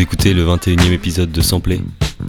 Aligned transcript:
Vous 0.00 0.04
écoutez 0.04 0.32
le 0.32 0.46
21e 0.46 0.92
épisode 0.92 1.30
de 1.30 1.42
Sampler, 1.42 1.78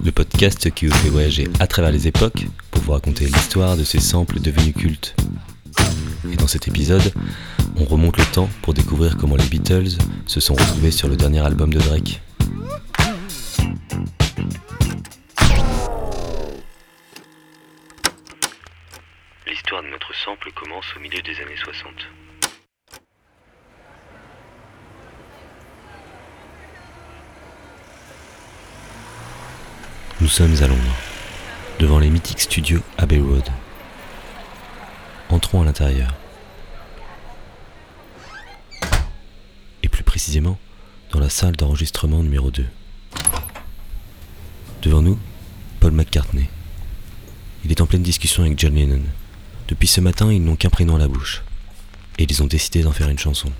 le 0.03 0.11
podcast 0.11 0.69
qui 0.71 0.87
vous 0.87 0.93
fait 0.93 1.07
voyager 1.07 1.47
à 1.61 1.67
travers 1.67 1.93
les 1.93 2.05
époques 2.05 2.45
pour 2.69 2.81
vous 2.81 2.91
raconter 2.91 3.23
l'histoire 3.23 3.77
de 3.77 3.85
ces 3.85 4.01
samples 4.01 4.41
devenus 4.41 4.75
cultes. 4.75 5.15
Et 6.29 6.35
dans 6.35 6.47
cet 6.47 6.67
épisode, 6.67 7.13
on 7.77 7.85
remonte 7.85 8.17
le 8.17 8.25
temps 8.25 8.49
pour 8.61 8.73
découvrir 8.73 9.15
comment 9.15 9.37
les 9.37 9.45
Beatles 9.45 9.87
se 10.25 10.41
sont 10.41 10.53
retrouvés 10.53 10.91
sur 10.91 11.07
le 11.07 11.15
dernier 11.15 11.39
album 11.39 11.73
de 11.73 11.79
Drake. 11.79 12.21
L'histoire 19.47 19.81
de 19.81 19.87
notre 19.87 20.13
sample 20.13 20.51
commence 20.55 20.87
au 20.97 20.99
milieu 20.99 21.21
des 21.21 21.39
années 21.39 21.55
60. 21.63 21.87
Nous 30.21 30.27
sommes 30.27 30.53
à 30.61 30.67
Londres, 30.67 30.95
devant 31.79 31.97
les 31.97 32.11
mythiques 32.11 32.41
studios 32.41 32.81
Abbey 32.99 33.19
Road. 33.19 33.43
Entrons 35.29 35.63
à 35.63 35.65
l'intérieur. 35.65 36.13
Et 39.81 39.89
plus 39.89 40.03
précisément, 40.03 40.59
dans 41.11 41.19
la 41.19 41.29
salle 41.29 41.55
d'enregistrement 41.55 42.21
numéro 42.21 42.51
2. 42.51 42.67
Devant 44.83 45.01
nous, 45.01 45.17
Paul 45.79 45.91
McCartney. 45.91 46.49
Il 47.65 47.71
est 47.71 47.81
en 47.81 47.87
pleine 47.87 48.03
discussion 48.03 48.43
avec 48.43 48.59
John 48.59 48.75
Lennon. 48.75 49.01
Depuis 49.69 49.87
ce 49.87 50.01
matin, 50.01 50.31
ils 50.31 50.43
n'ont 50.43 50.55
qu'un 50.55 50.69
prénom 50.69 50.97
à 50.97 50.99
la 50.99 51.07
bouche. 51.07 51.41
Et 52.19 52.27
ils 52.29 52.43
ont 52.43 52.47
décidé 52.47 52.83
d'en 52.83 52.91
faire 52.91 53.09
une 53.09 53.17
chanson. 53.17 53.51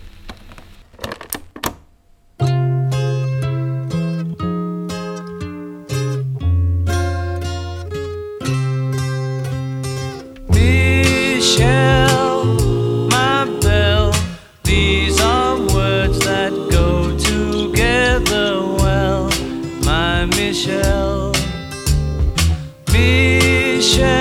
Michelle. 20.42 21.32
Michelle, 22.92 24.21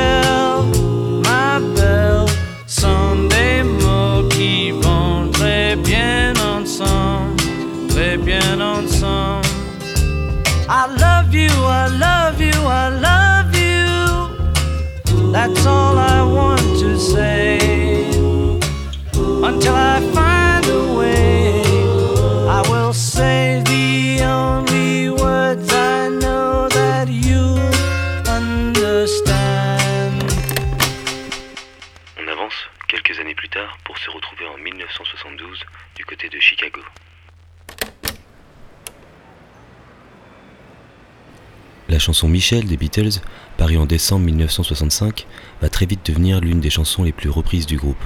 La 41.90 41.98
chanson 41.98 42.28
Michel 42.28 42.66
des 42.66 42.76
Beatles, 42.76 43.20
parue 43.56 43.76
en 43.76 43.84
décembre 43.84 44.24
1965, 44.26 45.26
va 45.60 45.68
très 45.68 45.86
vite 45.86 46.06
devenir 46.06 46.40
l'une 46.40 46.60
des 46.60 46.70
chansons 46.70 47.02
les 47.02 47.10
plus 47.10 47.28
reprises 47.28 47.66
du 47.66 47.76
groupe. 47.76 48.04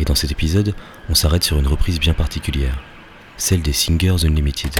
Et 0.00 0.04
dans 0.04 0.16
cet 0.16 0.32
épisode, 0.32 0.74
on 1.08 1.14
s'arrête 1.14 1.44
sur 1.44 1.60
une 1.60 1.68
reprise 1.68 2.00
bien 2.00 2.12
particulière, 2.12 2.76
celle 3.36 3.62
des 3.62 3.72
Singers 3.72 4.24
Unlimited. 4.24 4.72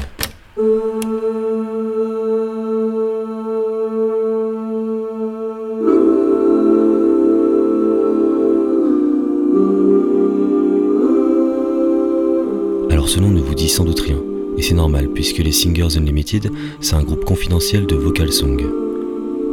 Alors 12.90 13.08
ce 13.08 13.20
nom 13.20 13.30
ne 13.30 13.40
vous 13.40 13.54
dit 13.54 13.68
sans 13.68 13.84
doute 13.84 14.00
rien, 14.00 14.18
et 14.58 14.62
c'est 14.62 14.74
normal 14.74 15.08
puisque 15.14 15.38
les 15.38 15.52
Singers 15.52 15.96
Unlimited, 15.96 16.50
c'est 16.80 16.94
un 16.94 17.04
groupe 17.04 17.24
confidentiel 17.24 17.86
de 17.86 17.94
vocal 17.94 18.32
song. 18.32 18.60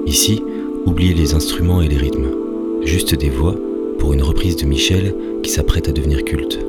Ici, 0.08 0.42
oubliez 0.86 1.14
les 1.14 1.36
instruments 1.36 1.82
et 1.82 1.88
les 1.88 1.98
rythmes, 1.98 2.32
juste 2.84 3.16
des 3.16 3.30
voix 3.30 3.56
pour 4.00 4.14
une 4.14 4.24
reprise 4.24 4.56
de 4.58 4.66
Michel 4.66 5.16
qui 5.44 5.52
s'apprête 5.52 5.88
à 5.88 5.92
devenir 5.92 6.24
culte. 6.26 6.60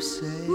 Say. 0.00 0.46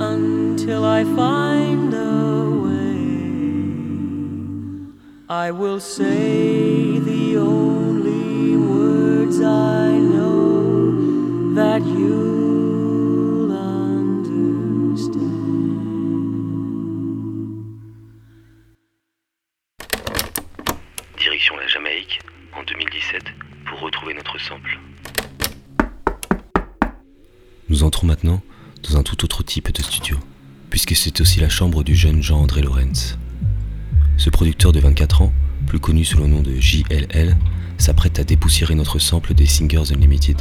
Until 0.00 0.84
I 0.84 1.04
find 1.04 1.94
a 1.94 2.50
way, 2.66 3.04
I 5.28 5.50
will 5.50 5.80
say 5.80 6.98
the 6.98 7.36
only 7.36 8.56
words 8.56 9.40
I 9.40 9.83
Jean-André 32.12 32.60
Lorenz. 32.60 33.16
Ce 34.18 34.28
producteur 34.28 34.72
de 34.72 34.80
24 34.80 35.22
ans, 35.22 35.32
plus 35.66 35.78
connu 35.78 36.04
sous 36.04 36.18
le 36.18 36.26
nom 36.26 36.42
de 36.42 36.54
JLL, 36.54 37.36
s'apprête 37.78 38.18
à 38.18 38.24
dépoussiérer 38.24 38.74
notre 38.74 38.98
sample 38.98 39.32
des 39.32 39.46
Singers 39.46 39.90
Unlimited. 39.90 40.36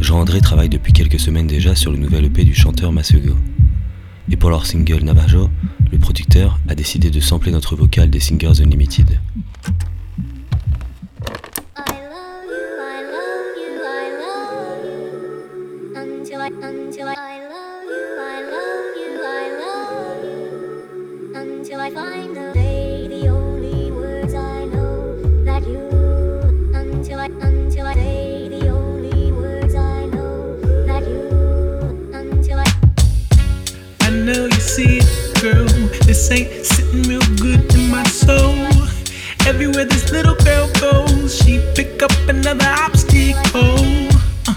Jean-André 0.00 0.40
travaille 0.40 0.70
depuis 0.70 0.94
quelques 0.94 1.20
semaines 1.20 1.46
déjà 1.46 1.74
sur 1.74 1.90
le 1.90 1.98
nouvel 1.98 2.24
EP 2.24 2.44
du 2.44 2.54
chanteur 2.54 2.92
Masugo. 2.92 3.36
Et 4.30 4.36
pour 4.36 4.48
leur 4.48 4.64
single 4.64 5.04
Navajo, 5.04 5.50
le 5.92 5.98
producteur 5.98 6.58
a 6.68 6.74
décidé 6.74 7.10
de 7.10 7.20
sampler 7.20 7.52
notre 7.52 7.76
vocal 7.76 8.08
des 8.08 8.20
Singers 8.20 8.62
Unlimited. 8.62 9.20
This 36.06 36.30
ain't 36.30 36.66
sitting 36.66 37.02
real 37.04 37.26
good 37.40 37.74
in 37.74 37.90
my 37.90 38.04
soul. 38.04 38.54
Everywhere 39.46 39.86
this 39.86 40.12
little 40.12 40.34
girl 40.36 40.70
goes, 40.78 41.34
she 41.42 41.64
pick 41.74 42.02
up 42.02 42.12
another 42.28 42.68
obstacle. 42.68 43.80
Uh, 44.46 44.54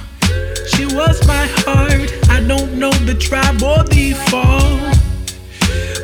she 0.67 0.85
was 0.85 1.25
my 1.25 1.47
heart. 1.63 2.11
I 2.29 2.41
don't 2.45 2.73
know 2.73 2.91
the 2.91 3.15
tribe 3.15 3.63
or 3.63 3.83
the 3.83 4.13
fall, 4.29 4.77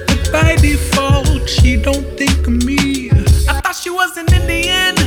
but 0.08 0.32
by 0.32 0.56
default, 0.56 1.50
she 1.50 1.76
don't 1.76 2.18
think 2.18 2.48
of 2.48 2.64
me. 2.64 3.12
I 3.50 3.60
thought 3.60 3.76
she 3.76 3.90
was 3.90 4.16
an 4.16 4.34
Indian. 4.34 5.03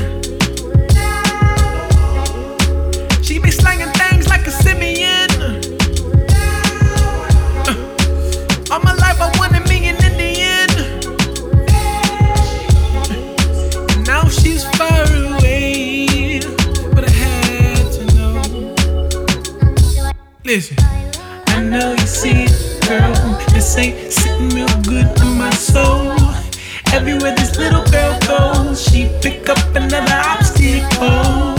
Pick 29.22 29.48
up 29.48 29.58
another 29.74 30.18
obstacle. 30.32 31.56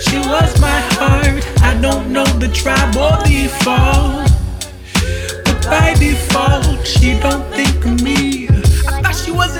She 0.00 0.18
was 0.18 0.60
my 0.60 0.80
heart. 0.96 1.42
I 1.62 1.78
don't 1.80 2.12
know 2.12 2.24
the 2.24 2.48
tribe 2.48 2.96
or 2.96 3.16
the. 3.24 3.46
But 5.44 5.62
by 5.66 5.94
default, 5.98 6.86
she 6.86 7.18
don't 7.18 7.44
think 7.54 7.84
of 7.84 8.02
me. 8.02 8.48
I 8.88 9.02
thought 9.02 9.14
she 9.14 9.30
was 9.30 9.56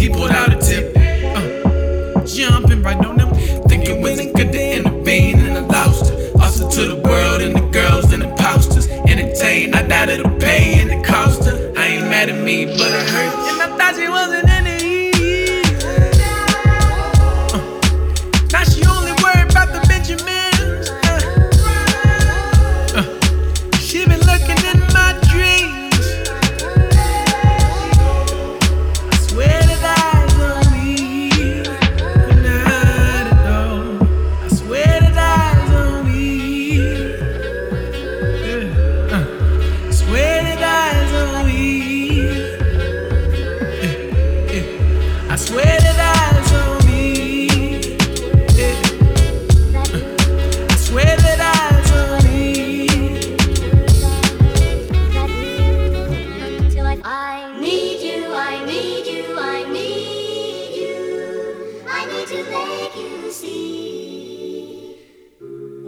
People 0.00 0.28
that 0.28 0.39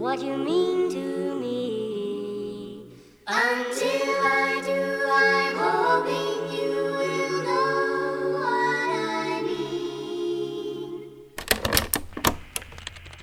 what 0.02 0.20
you 0.20 0.36
mean 0.36 0.90
to 0.90 1.38
me. 1.38 2.82
Until 3.28 4.10
I 4.24 4.60
do, 4.66 4.82
I'm 5.06 5.54
hoping 5.56 6.38
you 6.50 6.74
will 6.98 7.44
know 7.46 8.40
what 8.40 8.88
I 8.98 9.42
mean. 9.44 11.04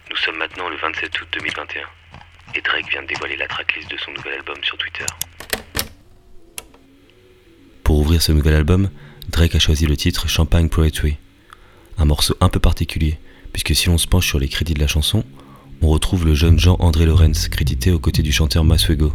Nous 0.10 0.16
sommes 0.24 0.38
maintenant 0.38 0.70
le 0.70 0.78
27 0.78 1.22
août 1.22 1.28
2021 1.34 1.82
et 2.56 2.62
Drake 2.62 2.90
vient 2.90 3.02
de 3.02 3.08
dévoiler 3.08 3.36
la 3.36 3.50
tracklist 3.50 3.92
de 3.92 3.98
son 3.98 4.12
nouvel 4.12 4.36
album 4.36 4.56
sur 4.64 4.78
Twitter. 4.78 5.06
Pour 7.84 8.00
ouvrir 8.00 8.22
ce 8.22 8.32
nouvel 8.32 8.54
album, 8.54 8.90
Drake 9.28 9.56
a 9.56 9.60
choisi 9.60 9.86
le 9.86 9.98
titre 9.98 10.30
Champagne 10.30 10.70
Poetry, 10.70 11.18
un 11.98 12.06
morceau 12.06 12.38
un 12.40 12.48
peu 12.48 12.62
particulier, 12.62 13.20
puisque 13.52 13.76
si 13.76 13.90
l'on 13.90 13.98
se 13.98 14.08
penche 14.08 14.28
sur 14.28 14.40
les 14.40 14.48
crédits 14.48 14.76
de 14.76 14.80
la 14.80 14.88
chanson, 14.88 15.26
on 15.82 15.88
retrouve 15.88 16.26
le 16.26 16.36
jeune 16.36 16.60
Jean-André 16.60 17.06
Lorenz 17.06 17.48
crédité 17.50 17.92
aux 17.92 18.00
côtés 18.00 18.22
du 18.22 18.32
chanteur 18.32 18.64
Maswego. 18.64 19.14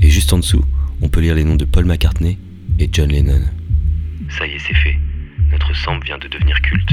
Et 0.00 0.10
juste 0.10 0.32
en 0.32 0.38
dessous, 0.38 0.64
on 1.00 1.08
peut 1.08 1.20
lire 1.20 1.34
les 1.34 1.44
noms 1.44 1.56
de 1.56 1.64
Paul 1.64 1.84
McCartney 1.84 2.38
et 2.78 2.88
John 2.92 3.10
Lennon. 3.10 3.42
Ça 4.36 4.46
y 4.46 4.52
est, 4.52 4.58
c'est 4.58 4.74
fait. 4.74 4.96
Notre 5.50 5.74
sample 5.74 6.06
vient 6.06 6.18
de 6.18 6.28
devenir 6.28 6.60
culte. 6.60 6.90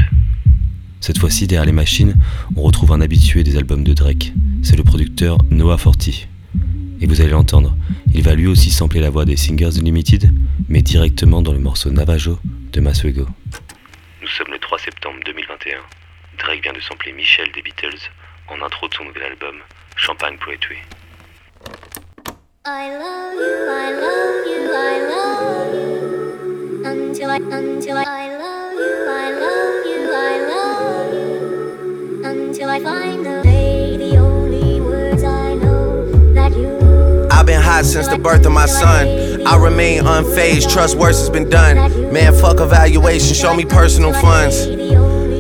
Cette 1.01 1.17
fois-ci, 1.17 1.47
derrière 1.47 1.65
les 1.65 1.73
machines, 1.73 2.15
on 2.55 2.61
retrouve 2.61 2.93
un 2.93 3.01
habitué 3.01 3.43
des 3.43 3.57
albums 3.57 3.83
de 3.83 3.93
Drake. 3.93 4.31
C'est 4.61 4.77
le 4.77 4.83
producteur 4.83 5.37
Noah 5.49 5.77
Forti. 5.77 6.27
Et 7.01 7.07
vous 7.07 7.19
allez 7.19 7.31
l'entendre, 7.31 7.75
il 8.13 8.23
va 8.23 8.35
lui 8.35 8.47
aussi 8.47 8.71
sampler 8.71 9.01
la 9.01 9.09
voix 9.09 9.25
des 9.25 9.35
Singers 9.35 9.77
Unlimited, 9.77 10.31
mais 10.69 10.81
directement 10.81 11.41
dans 11.41 11.51
le 11.51 11.59
morceau 11.59 11.91
Navajo 11.91 12.39
de 12.71 12.79
Maswego. 12.79 13.27
Nous 14.21 14.27
sommes 14.29 14.53
le 14.53 14.59
3 14.59 14.79
septembre 14.79 15.17
2021. 15.25 15.79
Drake 16.39 16.63
vient 16.63 16.73
de 16.73 16.79
sampler 16.79 17.11
Michel 17.11 17.47
des 17.53 17.61
Beatles 17.61 18.09
en 18.53 18.61
intro 18.63 18.87
de 18.87 18.95
son 18.95 19.05
nouvel 19.05 19.23
album, 19.23 19.55
Champagne 19.95 20.37
Poetry. 20.37 20.77
I 22.65 22.89
love 22.97 23.33
you, 23.33 23.55
I 23.69 23.91
love 24.05 24.47
you, 24.47 24.61
I 24.71 24.95
love 25.13 25.73
you. 25.73 26.85
Until 26.85 27.29
I, 27.31 27.37
until 27.37 27.97
I, 27.97 28.03
I 28.03 28.37
love 28.37 28.73
you, 28.73 28.93
I 29.09 29.31
love 29.43 29.85
you, 29.91 30.01
I 30.13 30.35
love 30.53 31.13
you. 31.13 32.25
Until 32.25 32.69
I 32.69 32.79
find 32.79 33.25
the 33.25 33.41
day, 33.41 33.97
the 33.97 34.17
only 34.17 34.79
words 34.81 35.23
I 35.23 35.55
know 35.55 36.33
that 36.33 36.51
you. 36.55 37.27
I've 37.31 37.45
been 37.45 37.61
hot 37.61 37.85
since 37.85 38.07
the 38.07 38.19
birth 38.19 38.45
of 38.45 38.51
my 38.51 38.67
son. 38.67 39.47
I 39.47 39.57
remain 39.57 40.03
unfazed, 40.03 40.71
trust 40.71 40.95
worse 40.95 41.17
has 41.19 41.29
been 41.29 41.49
done. 41.49 42.13
Man, 42.13 42.33
fuck 42.33 42.59
evaluation, 42.59 43.33
show 43.33 43.55
me 43.55 43.65
personal 43.65 44.13
funds. 44.13 44.67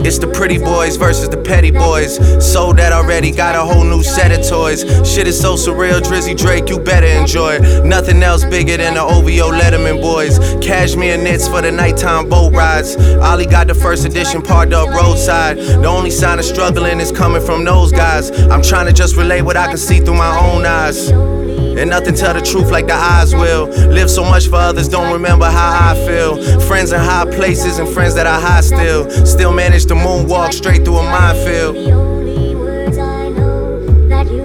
It's 0.05 0.19
the 0.19 0.27
pretty 0.27 0.57
boys 0.57 0.97
versus 0.97 1.29
the 1.29 1.37
petty 1.37 1.71
boys. 1.71 2.17
Sold 2.45 2.77
that 2.77 2.91
already, 2.91 3.31
got 3.31 3.55
a 3.55 3.61
whole 3.61 3.83
new 3.83 4.03
set 4.03 4.37
of 4.37 4.45
toys. 4.47 4.81
Shit 5.07 5.27
is 5.27 5.39
so 5.39 5.55
surreal, 5.55 6.01
Drizzy 6.01 6.37
Drake, 6.37 6.69
you 6.69 6.79
better 6.79 7.07
enjoy 7.07 7.53
it. 7.55 7.85
Nothing 7.85 8.21
else 8.21 8.43
bigger 8.43 8.77
than 8.77 8.95
the 8.95 9.01
OVO 9.01 9.51
Letterman 9.51 10.01
boys. 10.01 10.39
Cashmere 10.61 11.17
knits 11.17 11.47
for 11.47 11.61
the 11.61 11.71
nighttime 11.71 12.27
boat 12.27 12.53
rides. 12.53 12.97
Ollie 13.17 13.45
got 13.45 13.67
the 13.67 13.75
first 13.75 14.05
edition 14.05 14.41
parked 14.41 14.73
up 14.73 14.89
roadside. 14.89 15.57
The 15.57 15.87
only 15.87 16.11
sign 16.11 16.39
of 16.39 16.45
struggling 16.45 16.99
is 16.99 17.11
coming 17.11 17.41
from 17.41 17.63
those 17.63 17.91
guys. 17.91 18.31
I'm 18.49 18.61
trying 18.61 18.87
to 18.87 18.93
just 18.93 19.15
relay 19.15 19.41
what 19.41 19.55
I 19.55 19.67
can 19.67 19.77
see 19.77 19.99
through 19.99 20.17
my 20.17 20.37
own 20.37 20.65
eyes. 20.65 21.42
And 21.77 21.89
nothing 21.89 22.15
tell 22.15 22.33
the 22.33 22.41
truth 22.41 22.69
like 22.71 22.87
the 22.87 22.93
eyes 22.93 23.33
will. 23.33 23.67
Live 23.67 24.09
so 24.09 24.23
much 24.23 24.47
for 24.47 24.55
others, 24.55 24.87
don't 24.87 25.11
remember 25.11 25.45
how 25.45 25.91
I 25.91 25.95
feel. 26.05 26.37
Friends 26.61 26.91
in 26.91 26.99
high 26.99 27.25
places 27.25 27.79
and 27.79 27.89
friends 27.89 28.13
that 28.15 28.27
are 28.27 28.39
high 28.39 28.61
still. 28.61 29.09
Still 29.25 29.51
manage 29.51 29.85
to 29.87 29.95
moonwalk 29.95 30.53
straight 30.53 30.85
through 30.85 30.97
a 30.97 31.03
minefield. 31.03 31.75
The 31.75 31.91
only 31.91 32.55
words 32.55 32.97
I 32.97 33.29
know 33.29 34.07
that 34.07 34.29
you. 34.31 34.43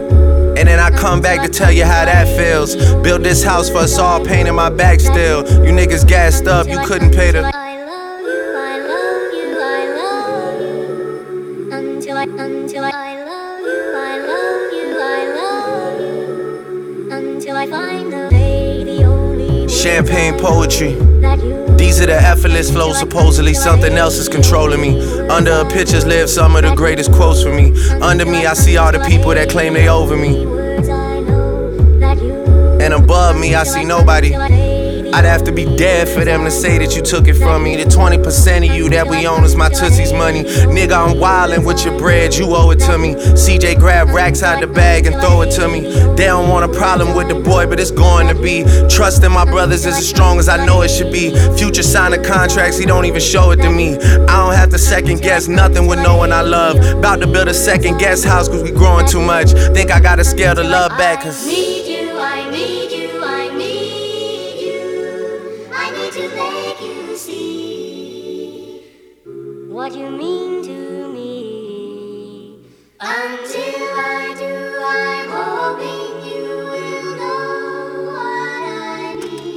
And 0.56 0.66
then 0.66 0.80
I 0.80 0.90
come 0.90 1.20
back 1.20 1.42
to 1.42 1.48
tell 1.48 1.70
you 1.70 1.84
how 1.84 2.04
that 2.06 2.26
feels. 2.36 2.74
Build 3.02 3.22
this 3.22 3.44
house 3.44 3.68
for 3.68 3.78
us 3.78 3.98
all, 3.98 4.24
pain 4.24 4.46
in 4.46 4.54
my 4.54 4.70
back 4.70 4.98
still. 4.98 5.46
You 5.64 5.70
niggas 5.72 6.08
gassed 6.08 6.46
up, 6.46 6.66
you 6.66 6.78
couldn't 6.80 7.12
pay 7.14 7.30
the. 7.30 7.42
I 7.54 7.84
love 7.84 8.22
you, 8.22 8.54
I 8.56 8.78
love 8.80 9.32
you, 9.34 9.60
I 9.60 9.86
love 9.94 10.60
you. 10.60 11.72
Until 11.72 12.16
I, 12.16 12.24
until 12.24 12.84
I, 12.84 12.90
I 12.90 13.24
love 13.24 13.60
you, 13.60 13.92
I 13.94 14.18
love 14.18 14.72
you, 14.72 14.98
I 14.98 15.24
love 15.26 15.42
you. 15.42 15.47
Champagne 19.68 20.38
poetry. 20.38 20.94
These 21.76 22.00
are 22.00 22.06
the 22.06 22.14
effortless 22.14 22.70
flows, 22.70 22.98
supposedly 23.00 23.52
something 23.52 23.94
else 23.94 24.16
is 24.16 24.28
controlling 24.28 24.80
me. 24.80 25.00
Under 25.28 25.50
a 25.50 25.64
pictures 25.64 26.06
live 26.06 26.30
some 26.30 26.54
of 26.54 26.62
the 26.62 26.74
greatest 26.76 27.10
quotes 27.12 27.42
for 27.42 27.52
me. 27.52 27.72
Under 28.00 28.24
me, 28.24 28.46
I 28.46 28.54
see 28.54 28.76
all 28.76 28.92
the 28.92 29.00
people 29.00 29.34
that 29.34 29.50
claim 29.50 29.74
they 29.74 29.88
over 29.88 30.16
me. 30.16 30.46
words 30.46 30.88
I 30.88 31.18
know 31.20 31.98
that 31.98 32.18
you 32.22 32.34
And 32.80 32.94
above 32.94 33.36
me, 33.36 33.56
I 33.56 33.64
see 33.64 33.84
nobody. 33.84 34.34
I'd 35.12 35.24
have 35.24 35.42
to 35.44 35.52
be 35.52 35.64
dead 35.64 36.08
for 36.08 36.24
them 36.24 36.44
to 36.44 36.50
say 36.50 36.76
that 36.78 36.94
you 36.94 37.02
took 37.02 37.28
it 37.28 37.34
from 37.34 37.64
me. 37.64 37.76
The 37.76 37.84
20% 37.84 38.68
of 38.68 38.76
you 38.76 38.88
that 38.90 39.06
we 39.06 39.26
own 39.26 39.42
is 39.42 39.56
my 39.56 39.68
Tootsie's 39.70 40.12
money. 40.12 40.44
Nigga, 40.44 40.92
I'm 40.92 41.16
wildin' 41.16 41.64
with 41.64 41.84
your 41.84 41.98
bread, 41.98 42.34
you 42.34 42.54
owe 42.54 42.70
it 42.70 42.80
to 42.80 42.98
me. 42.98 43.14
CJ 43.14 43.78
grab 43.78 44.08
racks 44.10 44.42
out 44.42 44.60
the 44.60 44.66
bag 44.66 45.06
and 45.06 45.16
throw 45.16 45.42
it 45.42 45.50
to 45.52 45.66
me. 45.66 45.80
They 46.14 46.26
don't 46.26 46.48
want 46.48 46.70
a 46.70 46.76
problem 46.76 47.16
with 47.16 47.28
the 47.28 47.34
boy, 47.34 47.66
but 47.66 47.80
it's 47.80 47.90
going 47.90 48.28
to 48.28 48.40
be. 48.40 48.64
Trusting 48.88 49.32
my 49.32 49.44
brothers 49.44 49.86
is 49.86 49.96
as 49.96 50.08
strong 50.08 50.38
as 50.38 50.48
I 50.48 50.64
know 50.66 50.82
it 50.82 50.90
should 50.90 51.12
be. 51.12 51.30
Future 51.56 51.82
signing 51.82 52.22
contracts, 52.22 52.76
he 52.78 52.84
don't 52.84 53.06
even 53.06 53.20
show 53.20 53.50
it 53.50 53.56
to 53.56 53.70
me. 53.70 53.96
I 53.96 54.36
don't 54.36 54.54
have 54.54 54.70
to 54.70 54.78
second 54.78 55.22
guess 55.22 55.48
nothing 55.48 55.86
with 55.86 56.00
no 56.00 56.16
one 56.16 56.32
I 56.32 56.42
love. 56.42 56.76
About 56.98 57.20
to 57.20 57.26
build 57.26 57.48
a 57.48 57.54
second 57.54 57.98
guest 57.98 58.24
house 58.24 58.48
cause 58.48 58.62
we 58.62 58.72
growing 58.72 59.06
too 59.06 59.22
much. 59.22 59.52
Think 59.52 59.90
I 59.90 60.00
gotta 60.00 60.24
scale 60.24 60.54
the 60.54 60.64
love 60.64 60.90
back 60.98 61.22
cause. 61.22 61.77
What 69.88 69.96
you 69.96 70.10
mean 70.10 70.62
to 70.62 71.08
me. 71.12 72.58
Until 73.00 73.88
I 73.96 74.34
do, 74.36 74.54
I'm 74.84 75.30
hoping 75.30 76.26
you 76.28 76.44
will 76.72 77.16
know 77.16 78.12
what 78.12 78.62
I 78.68 79.16
mean. 79.16 79.48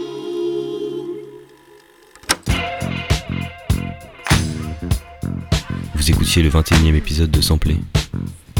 Vous 5.96 6.10
écoutiez 6.10 6.44
le 6.44 6.50
21e 6.50 6.96
épisode 6.96 7.32
de 7.32 7.42
Sampler. 7.42 7.78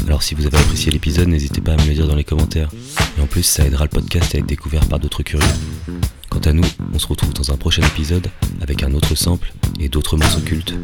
Alors 0.06 0.22
si 0.22 0.34
vous 0.34 0.44
avez 0.46 0.58
apprécié 0.58 0.92
l'épisode, 0.92 1.28
n'hésitez 1.28 1.60
pas 1.62 1.72
à 1.72 1.76
me 1.76 1.86
le 1.86 1.94
dire 1.94 2.06
dans 2.06 2.16
les 2.16 2.24
commentaires. 2.24 2.68
Et 3.16 3.20
en 3.22 3.26
plus, 3.26 3.44
ça 3.44 3.64
aidera 3.64 3.84
le 3.84 3.90
podcast 3.90 4.34
à 4.34 4.38
être 4.38 4.46
découvert 4.46 4.86
par 4.88 4.98
d'autres 4.98 5.22
curieux. 5.22 5.46
Quant 6.28 6.40
à 6.40 6.52
nous, 6.52 6.64
on 6.92 6.98
se 6.98 7.06
retrouve 7.06 7.32
dans 7.32 7.50
un 7.50 7.56
prochain 7.56 7.82
épisode 7.82 8.26
avec 8.60 8.82
un 8.82 8.92
autre 8.92 9.14
sample 9.14 9.52
et 9.80 9.88
d'autres 9.88 10.18
morceaux 10.18 10.40
cultes. 10.40 10.74